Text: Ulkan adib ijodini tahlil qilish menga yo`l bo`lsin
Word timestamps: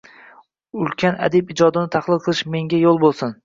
Ulkan 0.85 1.21
adib 1.29 1.53
ijodini 1.57 1.93
tahlil 1.99 2.25
qilish 2.27 2.45
menga 2.59 2.85
yo`l 2.87 3.03
bo`lsin 3.09 3.37